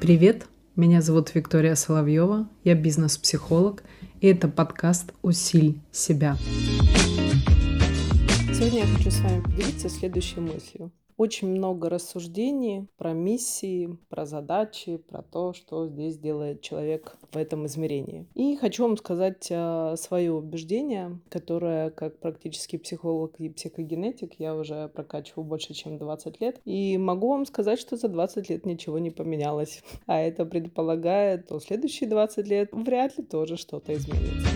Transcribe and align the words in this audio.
Привет, 0.00 0.46
меня 0.74 1.02
зовут 1.02 1.34
Виктория 1.34 1.74
Соловьева, 1.74 2.48
я 2.64 2.74
бизнес-психолог, 2.74 3.82
и 4.20 4.28
это 4.28 4.48
подкаст 4.48 5.12
«Усиль 5.22 5.80
себя». 5.92 6.36
Сегодня 8.54 8.80
я 8.80 8.86
хочу 8.86 9.10
с 9.10 9.20
вами 9.20 9.42
поделиться 9.42 9.88
следующей 9.88 10.40
мыслью. 10.40 10.90
Очень 11.18 11.48
много 11.48 11.90
рассуждений 11.90 12.86
про 12.96 13.12
миссии, 13.12 13.98
про 14.08 14.24
задачи, 14.24 14.98
про 14.98 15.20
то, 15.20 15.52
что 15.52 15.88
здесь 15.88 16.16
делает 16.16 16.60
человек 16.60 17.16
в 17.32 17.36
этом 17.36 17.66
измерении. 17.66 18.28
И 18.36 18.54
хочу 18.54 18.84
вам 18.84 18.96
сказать 18.96 19.48
э, 19.50 19.96
свое 19.98 20.32
убеждение, 20.32 21.18
которое 21.28 21.90
как 21.90 22.20
практический 22.20 22.78
психолог 22.78 23.34
и 23.40 23.48
психогенетик 23.48 24.34
я 24.38 24.54
уже 24.54 24.86
прокачиваю 24.94 25.44
больше, 25.44 25.74
чем 25.74 25.98
20 25.98 26.40
лет. 26.40 26.60
И 26.64 26.96
могу 26.98 27.30
вам 27.30 27.46
сказать, 27.46 27.80
что 27.80 27.96
за 27.96 28.06
20 28.06 28.48
лет 28.48 28.64
ничего 28.64 29.00
не 29.00 29.10
поменялось. 29.10 29.82
А 30.06 30.20
это 30.20 30.46
предполагает, 30.46 31.46
что 31.46 31.58
следующие 31.58 32.08
20 32.08 32.46
лет 32.46 32.68
вряд 32.72 33.18
ли 33.18 33.24
тоже 33.24 33.56
что-то 33.56 33.92
изменится. 33.92 34.48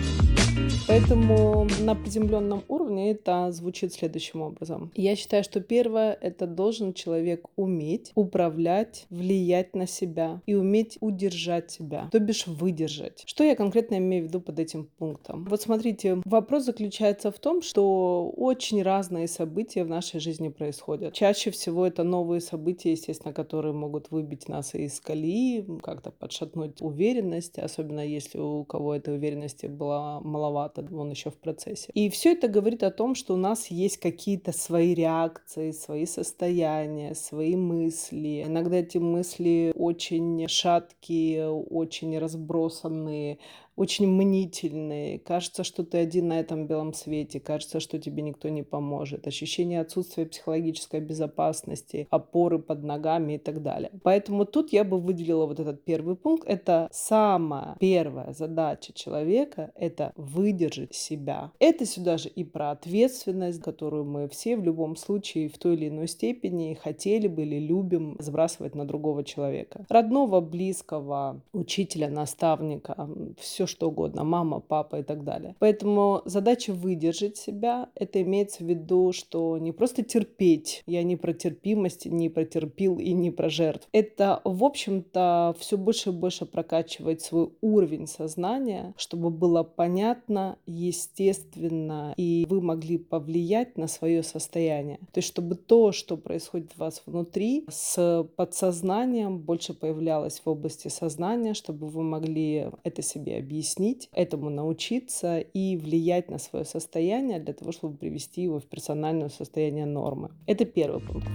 Поэтому 0.86 1.66
на 1.80 1.94
приземленном 1.94 2.64
уровне 2.68 2.81
это 2.98 3.50
звучит 3.52 3.92
следующим 3.92 4.42
образом. 4.42 4.90
Я 4.94 5.16
считаю, 5.16 5.44
что 5.44 5.60
первое— 5.60 6.16
это 6.20 6.46
должен 6.46 6.92
человек 6.92 7.46
уметь 7.56 8.12
управлять, 8.14 9.06
влиять 9.10 9.74
на 9.74 9.86
себя 9.86 10.40
и 10.46 10.54
уметь 10.54 10.98
удержать 11.00 11.70
себя, 11.70 12.08
то 12.12 12.18
бишь 12.18 12.46
выдержать. 12.46 13.22
Что 13.26 13.44
я 13.44 13.56
конкретно 13.56 13.96
имею 13.96 14.24
в 14.24 14.28
виду 14.28 14.40
под 14.40 14.58
этим 14.58 14.88
пунктом? 14.98 15.44
Вот 15.48 15.62
смотрите, 15.62 16.20
вопрос 16.24 16.64
заключается 16.64 17.30
в 17.30 17.38
том, 17.38 17.62
что 17.62 18.32
очень 18.36 18.82
разные 18.82 19.28
события 19.28 19.84
в 19.84 19.88
нашей 19.88 20.20
жизни 20.20 20.48
происходят. 20.48 21.14
Чаще 21.14 21.50
всего 21.50 21.86
это 21.86 22.02
новые 22.02 22.40
события, 22.40 22.92
естественно, 22.92 23.32
которые 23.32 23.72
могут 23.72 24.10
выбить 24.10 24.48
нас 24.48 24.74
из 24.74 25.00
колеи, 25.00 25.64
как-то 25.82 26.10
подшатнуть 26.10 26.80
уверенность, 26.80 27.58
особенно 27.58 28.00
если 28.00 28.38
у 28.38 28.64
кого 28.64 28.94
этой 28.94 29.14
уверенности 29.14 29.66
была 29.66 30.20
маловато 30.20 30.82
он 30.92 31.10
еще 31.10 31.30
в 31.30 31.36
процессе. 31.36 31.90
И 31.94 32.08
все 32.10 32.32
это 32.32 32.48
говорит 32.48 32.81
о 32.82 32.90
том, 32.90 33.14
что 33.14 33.34
у 33.34 33.36
нас 33.36 33.68
есть 33.68 33.98
какие-то 33.98 34.52
свои 34.52 34.94
реакции, 34.94 35.70
свои 35.72 36.06
состояния, 36.06 37.14
свои 37.14 37.56
мысли. 37.56 38.44
Иногда 38.46 38.76
эти 38.76 38.98
мысли 38.98 39.72
очень 39.76 40.46
шаткие, 40.48 41.48
очень 41.50 42.18
разбросанные, 42.18 43.38
очень 43.74 44.06
мнительный, 44.06 45.18
кажется, 45.18 45.64
что 45.64 45.84
ты 45.84 45.98
один 45.98 46.28
на 46.28 46.40
этом 46.40 46.66
белом 46.66 46.92
свете, 46.92 47.40
кажется, 47.40 47.80
что 47.80 47.98
тебе 47.98 48.22
никто 48.22 48.48
не 48.48 48.62
поможет, 48.62 49.26
ощущение 49.26 49.80
отсутствия 49.80 50.26
психологической 50.26 51.00
безопасности, 51.00 52.06
опоры 52.10 52.58
под 52.58 52.84
ногами 52.84 53.34
и 53.34 53.38
так 53.38 53.62
далее. 53.62 53.90
Поэтому 54.02 54.44
тут 54.44 54.72
я 54.72 54.84
бы 54.84 55.00
выделила 55.00 55.46
вот 55.46 55.58
этот 55.58 55.84
первый 55.84 56.16
пункт. 56.16 56.46
Это 56.46 56.88
самая 56.92 57.76
первая 57.80 58.32
задача 58.32 58.92
человека— 58.92 59.72
это 59.74 60.12
выдержать 60.16 60.94
себя. 60.94 61.52
Это 61.58 61.86
сюда 61.86 62.18
же 62.18 62.28
и 62.28 62.44
про 62.44 62.71
ответственность, 62.72 63.60
которую 63.60 64.04
мы 64.04 64.28
все 64.28 64.56
в 64.56 64.64
любом 64.64 64.96
случае 64.96 65.48
в 65.48 65.58
той 65.58 65.74
или 65.74 65.88
иной 65.88 66.08
степени 66.08 66.74
хотели 66.74 67.28
бы 67.28 67.42
или 67.42 67.58
любим 67.58 68.16
сбрасывать 68.18 68.74
на 68.74 68.84
другого 68.84 69.24
человека. 69.24 69.86
Родного, 69.88 70.40
близкого, 70.40 71.40
учителя, 71.52 72.08
наставника, 72.08 73.08
все 73.38 73.66
что 73.66 73.88
угодно, 73.88 74.24
мама, 74.24 74.60
папа 74.60 75.00
и 75.00 75.02
так 75.02 75.24
далее. 75.24 75.54
Поэтому 75.58 76.22
задача 76.24 76.72
выдержать 76.72 77.36
себя, 77.36 77.90
это 77.94 78.22
имеется 78.22 78.64
в 78.64 78.66
виду, 78.66 79.12
что 79.12 79.58
не 79.58 79.72
просто 79.72 80.02
терпеть, 80.02 80.82
я 80.86 81.02
не 81.02 81.16
про 81.16 81.32
терпимость, 81.32 82.06
не 82.06 82.28
про 82.28 82.44
терпил 82.44 82.98
и 82.98 83.12
не 83.12 83.30
про 83.30 83.48
жертв. 83.50 83.88
Это, 83.92 84.40
в 84.44 84.64
общем-то, 84.64 85.54
все 85.58 85.76
больше 85.76 86.10
и 86.10 86.12
больше 86.12 86.46
прокачивать 86.46 87.20
свой 87.20 87.50
уровень 87.60 88.06
сознания, 88.06 88.94
чтобы 88.96 89.30
было 89.30 89.62
понятно, 89.62 90.56
естественно, 90.66 92.14
и 92.16 92.46
вы 92.48 92.60
могли 92.62 92.98
повлиять 92.98 93.76
на 93.76 93.86
свое 93.86 94.22
состояние. 94.22 94.98
То 95.12 95.18
есть, 95.18 95.28
чтобы 95.28 95.56
то, 95.56 95.92
что 95.92 96.16
происходит 96.16 96.72
у 96.76 96.80
вас 96.80 97.02
внутри, 97.06 97.64
с 97.68 98.26
подсознанием 98.36 99.38
больше 99.38 99.74
появлялось 99.74 100.40
в 100.40 100.48
области 100.48 100.88
сознания, 100.88 101.54
чтобы 101.54 101.88
вы 101.88 102.02
могли 102.02 102.70
это 102.84 103.02
себе 103.02 103.38
объяснить 103.38 104.08
этому 104.12 104.50
научиться 104.50 105.40
и 105.40 105.76
влиять 105.76 106.30
на 106.30 106.38
свое 106.38 106.64
состояние 106.64 107.38
для 107.38 107.54
того, 107.54 107.72
чтобы 107.72 107.96
привести 107.96 108.42
его 108.42 108.58
в 108.58 108.64
персональное 108.64 109.28
состояние 109.28 109.86
нормы. 109.86 110.30
Это 110.46 110.64
первый 110.64 111.00
пункт. 111.00 111.28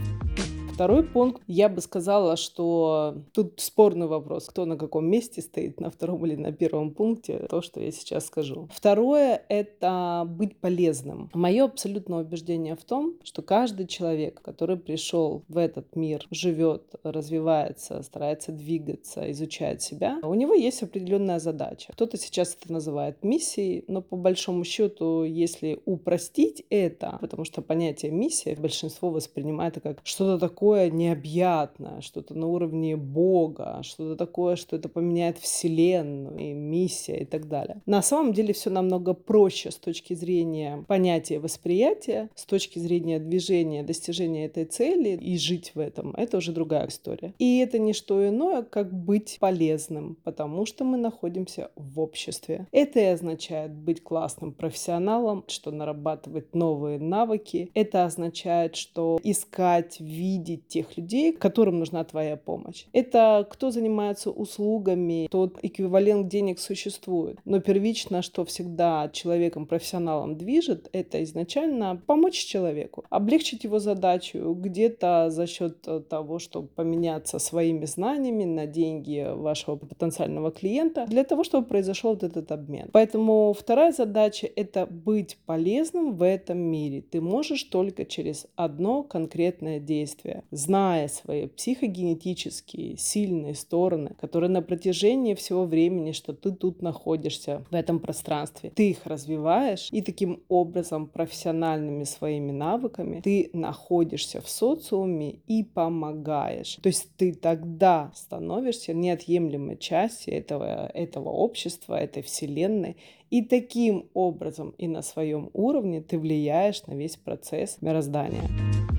Второй 0.77 1.01
пункт, 1.01 1.41
я 1.47 1.69
бы 1.69 1.81
сказала, 1.81 2.37
что 2.37 3.15
тут 3.33 3.53
спорный 3.57 4.05
вопрос, 4.05 4.45
кто 4.45 4.65
на 4.65 4.77
каком 4.77 5.07
месте 5.09 5.41
стоит, 5.41 5.79
на 5.79 5.89
втором 5.89 6.23
или 6.27 6.35
на 6.35 6.51
первом 6.51 6.91
пункте, 6.91 7.47
то, 7.49 7.63
что 7.63 7.81
я 7.81 7.91
сейчас 7.91 8.27
скажу. 8.27 8.69
Второе— 8.71 9.41
это 9.49 10.23
быть 10.27 10.55
полезным. 10.57 11.31
Мое 11.33 11.65
абсолютное 11.65 12.19
убеждение 12.19 12.75
в 12.75 12.83
том, 12.83 13.15
что 13.23 13.41
каждый 13.41 13.87
человек, 13.87 14.39
который 14.43 14.77
пришел 14.77 15.41
в 15.47 15.57
этот 15.57 15.95
мир, 15.95 16.27
живет, 16.29 16.93
развивается, 17.01 18.03
старается 18.03 18.51
двигаться, 18.51 19.31
изучает 19.31 19.81
себя, 19.81 20.19
у 20.21 20.35
него 20.35 20.53
есть 20.53 20.83
определенная 20.83 21.39
задача. 21.39 21.91
Кто-то 21.93 22.17
сейчас 22.17 22.55
это 22.61 22.71
называет 22.71 23.23
миссией, 23.23 23.83
но 23.87 24.03
по 24.03 24.15
большому 24.15 24.63
счету, 24.63 25.23
если 25.23 25.81
упростить 25.85 26.63
это, 26.69 27.17
потому 27.19 27.45
что 27.45 27.63
понятие 27.63 28.11
миссия 28.11 28.55
большинство 28.55 29.09
воспринимает 29.09 29.81
как 29.81 30.01
что-то 30.03 30.37
такое, 30.37 30.66
такое 30.67 30.89
необъятное, 30.89 32.01
что-то 32.01 32.33
на 32.33 32.47
уровне 32.47 32.97
Бога, 32.97 33.79
что-то 33.83 34.17
такое, 34.17 34.57
что 34.57 34.75
это 34.75 34.89
поменяет 34.89 35.37
Вселенную, 35.37 36.37
и 36.37 36.53
миссия 36.53 37.19
и 37.19 37.25
так 37.25 37.47
далее. 37.47 37.81
На 37.85 38.01
самом 38.01 38.33
деле 38.33 38.53
все 38.53 38.69
намного 38.69 39.13
проще 39.13 39.71
с 39.71 39.75
точки 39.75 40.13
зрения 40.13 40.83
понятия 40.87 41.39
восприятия, 41.39 42.29
с 42.35 42.45
точки 42.45 42.79
зрения 42.79 43.19
движения, 43.19 43.81
достижения 43.81 44.45
этой 44.45 44.65
цели 44.65 45.17
и 45.17 45.37
жить 45.37 45.71
в 45.73 45.79
этом. 45.79 46.13
Это 46.17 46.37
уже 46.37 46.51
другая 46.51 46.87
история. 46.87 47.33
И 47.39 47.59
это 47.59 47.79
не 47.79 47.93
что 47.93 48.27
иное, 48.27 48.63
как 48.63 48.93
быть 48.93 49.37
полезным, 49.39 50.17
потому 50.25 50.65
что 50.65 50.83
мы 50.83 50.97
находимся 50.97 51.71
в 51.77 51.99
обществе. 52.01 52.67
Это 52.73 52.99
и 52.99 53.03
означает 53.05 53.71
быть 53.71 54.03
классным 54.03 54.51
профессионалом, 54.51 55.45
что 55.47 55.71
нарабатывать 55.71 56.53
новые 56.53 56.99
навыки. 56.99 57.71
Это 57.73 58.03
означает, 58.03 58.75
что 58.75 59.17
искать, 59.23 60.01
видеть, 60.01 60.56
видеть 60.57 60.67
тех 60.67 60.97
людей, 60.97 61.31
которым 61.33 61.79
нужна 61.79 62.03
твоя 62.03 62.37
помощь. 62.37 62.85
Это 62.93 63.47
кто 63.49 63.71
занимается 63.71 64.31
услугами, 64.31 65.27
тот 65.31 65.57
эквивалент 65.61 66.27
денег 66.27 66.59
существует. 66.59 67.39
Но 67.45 67.59
первично, 67.59 68.21
что 68.21 68.43
всегда 68.45 69.09
человеком, 69.13 69.65
профессионалом 69.65 70.37
движет, 70.37 70.89
это 70.93 71.23
изначально 71.23 72.01
помочь 72.05 72.45
человеку, 72.45 73.05
облегчить 73.09 73.63
его 73.63 73.79
задачу 73.79 74.53
где-то 74.53 75.29
за 75.29 75.47
счет 75.47 75.87
того, 76.09 76.39
чтобы 76.39 76.67
поменяться 76.67 77.39
своими 77.39 77.85
знаниями 77.85 78.45
на 78.45 78.65
деньги 78.65 79.27
вашего 79.33 79.75
потенциального 79.75 80.51
клиента, 80.51 81.05
для 81.07 81.23
того, 81.23 81.43
чтобы 81.43 81.67
произошел 81.67 82.11
вот 82.11 82.23
этот 82.23 82.51
обмен. 82.51 82.89
Поэтому 82.91 83.53
вторая 83.57 83.91
задача— 83.91 84.49
это 84.55 84.85
быть 84.85 85.37
полезным 85.45 86.15
в 86.15 86.23
этом 86.23 86.57
мире. 86.57 87.01
Ты 87.01 87.21
можешь 87.21 87.63
только 87.63 88.05
через 88.05 88.47
одно 88.55 89.03
конкретное 89.03 89.79
действие 89.79 90.43
зная 90.51 91.07
свои 91.07 91.47
психогенетические 91.47 92.97
сильные 92.97 93.55
стороны, 93.55 94.11
которые 94.19 94.49
на 94.49 94.61
протяжении 94.61 95.33
всего 95.33 95.65
времени, 95.65 96.11
что 96.11 96.33
ты 96.33 96.51
тут 96.51 96.81
находишься 96.81 97.63
в 97.69 97.75
этом 97.75 97.99
пространстве, 97.99 98.71
ты 98.73 98.91
их 98.91 99.05
развиваешь, 99.05 99.89
и 99.91 100.01
таким 100.01 100.43
образом 100.49 101.07
профессиональными 101.07 102.03
своими 102.03 102.51
навыками 102.51 103.21
ты 103.21 103.49
находишься 103.53 104.41
в 104.41 104.49
социуме 104.49 105.39
и 105.47 105.63
помогаешь. 105.63 106.77
То 106.81 106.87
есть 106.87 107.09
ты 107.17 107.33
тогда 107.33 108.11
становишься 108.15 108.93
неотъемлемой 108.93 109.77
частью 109.77 110.35
этого, 110.35 110.87
этого 110.87 111.29
общества, 111.29 111.95
этой 111.95 112.23
вселенной, 112.23 112.97
и 113.29 113.41
таким 113.41 114.09
образом 114.13 114.73
и 114.77 114.87
на 114.87 115.01
своем 115.01 115.49
уровне 115.53 116.01
ты 116.01 116.17
влияешь 116.17 116.85
на 116.87 116.93
весь 116.93 117.17
процесс 117.17 117.77
мироздания. 117.81 118.96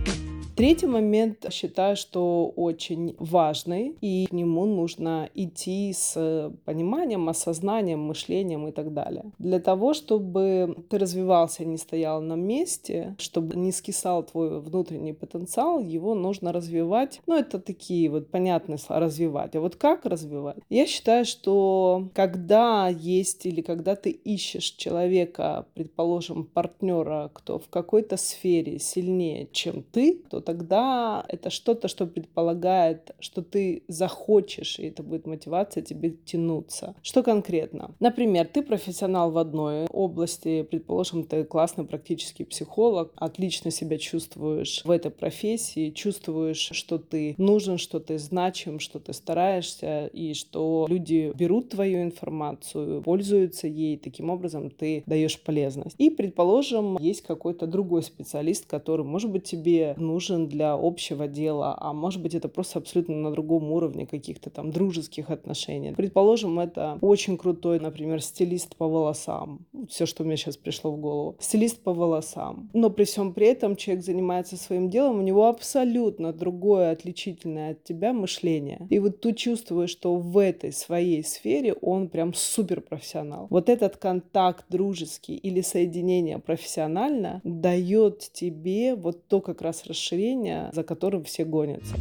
Третий 0.58 0.86
момент 0.86 1.46
считаю, 1.52 1.94
что 1.94 2.52
очень 2.56 3.14
важный, 3.20 3.94
и 4.00 4.26
к 4.26 4.32
нему 4.32 4.66
нужно 4.66 5.30
идти 5.32 5.92
с 5.92 6.52
пониманием, 6.64 7.28
осознанием, 7.28 8.00
мышлением 8.00 8.66
и 8.66 8.72
так 8.72 8.92
далее. 8.92 9.26
Для 9.38 9.60
того, 9.60 9.94
чтобы 9.94 10.84
ты 10.90 10.98
развивался, 10.98 11.64
не 11.64 11.76
стоял 11.76 12.20
на 12.20 12.34
месте, 12.34 13.14
чтобы 13.20 13.54
не 13.54 13.70
скисал 13.70 14.24
твой 14.24 14.60
внутренний 14.60 15.12
потенциал, 15.12 15.78
его 15.78 16.16
нужно 16.16 16.52
развивать. 16.52 17.20
Ну, 17.28 17.36
это 17.36 17.60
такие 17.60 18.10
вот 18.10 18.28
понятные 18.28 18.78
слова, 18.78 19.02
развивать. 19.02 19.54
А 19.54 19.60
вот 19.60 19.76
как 19.76 20.06
развивать? 20.06 20.58
Я 20.68 20.86
считаю, 20.86 21.24
что 21.24 22.08
когда 22.14 22.88
есть 22.88 23.46
или 23.46 23.60
когда 23.60 23.94
ты 23.94 24.10
ищешь 24.10 24.72
человека, 24.72 25.66
предположим, 25.74 26.46
партнера, 26.46 27.30
кто 27.32 27.60
в 27.60 27.68
какой-то 27.68 28.16
сфере 28.16 28.80
сильнее, 28.80 29.46
чем 29.52 29.84
ты, 29.84 30.20
то 30.28 30.47
тогда 30.48 31.26
это 31.28 31.50
что-то, 31.50 31.88
что 31.88 32.06
предполагает, 32.06 33.14
что 33.20 33.42
ты 33.42 33.82
захочешь, 33.86 34.78
и 34.78 34.86
это 34.86 35.02
будет 35.02 35.26
мотивация 35.26 35.82
тебе 35.82 36.14
тянуться. 36.24 36.94
Что 37.02 37.22
конкретно? 37.22 37.90
Например, 38.00 38.46
ты 38.46 38.62
профессионал 38.62 39.30
в 39.30 39.36
одной 39.36 39.84
области, 39.92 40.62
предположим, 40.62 41.24
ты 41.24 41.44
классный 41.44 41.84
практический 41.84 42.44
психолог, 42.44 43.12
отлично 43.16 43.70
себя 43.70 43.98
чувствуешь 43.98 44.80
в 44.84 44.90
этой 44.90 45.10
профессии, 45.10 45.90
чувствуешь, 45.90 46.70
что 46.72 46.96
ты 46.96 47.34
нужен, 47.36 47.76
что 47.76 48.00
ты 48.00 48.16
значим, 48.18 48.80
что 48.80 49.00
ты 49.00 49.12
стараешься, 49.12 50.06
и 50.06 50.32
что 50.32 50.86
люди 50.88 51.30
берут 51.34 51.68
твою 51.68 52.00
информацию, 52.00 53.02
пользуются 53.02 53.66
ей, 53.66 53.98
таким 53.98 54.30
образом 54.30 54.70
ты 54.70 55.02
даешь 55.04 55.38
полезность. 55.38 55.94
И, 55.98 56.08
предположим, 56.08 56.96
есть 56.98 57.20
какой-то 57.20 57.66
другой 57.66 58.02
специалист, 58.02 58.64
который, 58.64 59.04
может 59.04 59.30
быть, 59.30 59.44
тебе 59.44 59.94
нужен 59.98 60.37
для 60.46 60.74
общего 60.74 61.26
дела, 61.26 61.76
а 61.78 61.92
может 61.92 62.22
быть, 62.22 62.34
это 62.34 62.48
просто 62.48 62.78
абсолютно 62.78 63.16
на 63.16 63.32
другом 63.32 63.72
уровне 63.72 64.06
каких-то 64.06 64.50
там 64.50 64.70
дружеских 64.70 65.30
отношений. 65.30 65.92
Предположим, 65.92 66.60
это 66.60 66.98
очень 67.00 67.36
крутой, 67.36 67.80
например, 67.80 68.22
стилист 68.22 68.76
по 68.76 68.86
волосам. 68.86 69.66
Все, 69.88 70.06
что 70.06 70.22
мне 70.24 70.36
сейчас 70.36 70.56
пришло 70.56 70.92
в 70.92 71.00
голову. 71.00 71.36
Стилист 71.40 71.82
по 71.82 71.92
волосам. 71.92 72.70
Но 72.74 72.90
при 72.90 73.04
всем 73.04 73.32
при 73.32 73.46
этом 73.46 73.74
человек 73.74 74.04
занимается 74.04 74.56
своим 74.56 74.90
делом, 74.90 75.18
у 75.18 75.22
него 75.22 75.48
абсолютно 75.48 76.32
другое, 76.32 76.92
отличительное 76.92 77.72
от 77.72 77.82
тебя 77.84 78.12
мышление. 78.12 78.86
И 78.90 78.98
вот 78.98 79.20
ты 79.20 79.32
чувствуешь, 79.32 79.90
что 79.90 80.16
в 80.16 80.38
этой 80.38 80.72
своей 80.72 81.24
сфере 81.24 81.72
он 81.72 82.08
прям 82.08 82.34
супер 82.34 82.80
профессионал. 82.80 83.46
Вот 83.50 83.68
этот 83.68 83.96
контакт 83.96 84.66
дружеский 84.68 85.36
или 85.36 85.60
соединение 85.62 86.38
профессионально 86.38 87.40
дает 87.44 88.30
тебе 88.32 88.94
вот 88.94 89.26
то 89.26 89.40
как 89.40 89.62
раз 89.62 89.86
расширение, 89.86 90.27
за 90.72 90.82
которым 90.82 91.24
все 91.24 91.44
гонятся. 91.44 91.96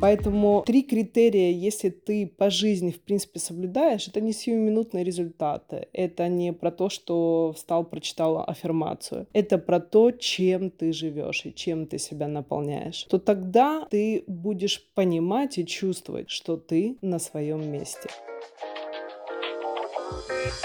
Поэтому 0.00 0.62
три 0.66 0.82
критерия, 0.82 1.50
если 1.50 1.88
ты 1.88 2.26
по 2.26 2.50
жизни, 2.50 2.90
в 2.90 3.00
принципе, 3.00 3.38
соблюдаешь, 3.38 4.08
это 4.08 4.20
не 4.20 4.32
сиюминутные 4.32 5.04
результаты. 5.04 5.88
Это 5.92 6.28
не 6.28 6.52
про 6.52 6.70
то, 6.70 6.88
что 6.90 7.52
встал, 7.56 7.84
прочитал 7.84 8.44
аффирмацию. 8.46 9.26
Это 9.32 9.58
про 9.58 9.80
то, 9.80 10.10
чем 10.10 10.70
ты 10.70 10.92
живешь 10.92 11.46
и 11.46 11.54
чем 11.54 11.86
ты 11.86 11.98
себя 11.98 12.28
наполняешь. 12.28 13.04
То 13.04 13.18
тогда 13.18 13.86
ты 13.90 14.24
будешь 14.26 14.84
понимать 14.94 15.58
и 15.58 15.66
чувствовать, 15.66 16.30
что 16.30 16.56
ты 16.56 16.96
на 17.00 17.18
своем 17.18 17.70
месте. 17.70 18.08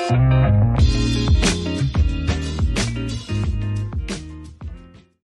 thank 0.08 1.46
you 1.46 1.51